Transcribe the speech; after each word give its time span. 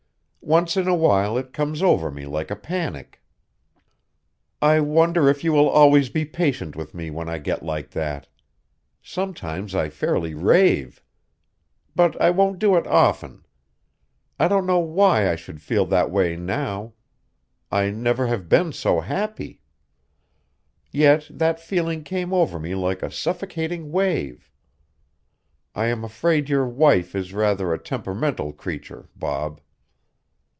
"Once 0.43 0.75
in 0.75 0.85
awhile 0.87 1.37
it 1.37 1.53
comes 1.53 1.81
over 1.83 2.09
me 2.11 2.25
like 2.25 2.49
a 2.51 2.55
panic. 2.57 3.21
I 4.61 4.81
wonder 4.81 5.29
if 5.29 5.43
you 5.45 5.53
will 5.53 5.69
always 5.69 6.09
be 6.09 6.25
patient 6.25 6.75
with 6.75 6.93
me 6.95 7.09
when 7.11 7.29
I 7.29 7.37
get 7.37 7.63
like 7.63 7.91
that. 7.91 8.27
Sometimes 9.03 9.73
I 9.75 9.87
fairly 9.87 10.33
rave. 10.33 11.01
But 11.95 12.19
I 12.19 12.31
won't 12.31 12.57
do 12.59 12.75
it 12.75 12.85
often. 12.87 13.45
I 14.39 14.47
don't 14.49 14.65
know 14.65 14.79
why 14.79 15.31
I 15.31 15.35
should 15.37 15.61
feel 15.61 15.85
that 15.85 16.09
way 16.11 16.35
now. 16.35 16.93
I 17.71 17.83
have 17.83 17.95
never 17.95 18.35
been 18.39 18.73
so 18.73 18.99
happy. 18.99 19.61
Yet 20.91 21.27
that 21.29 21.61
feeling 21.61 22.03
came 22.03 22.33
over 22.33 22.59
me 22.59 22.73
like 22.75 23.03
a 23.03 23.11
suffocating 23.11 23.91
wave. 23.91 24.49
I 25.75 25.85
am 25.85 26.03
afraid 26.03 26.49
your 26.49 26.67
wife 26.67 27.15
is 27.15 27.31
rather 27.31 27.71
a 27.73 27.79
temperamental 27.79 28.53
creature, 28.53 29.07
Bob." 29.15 29.61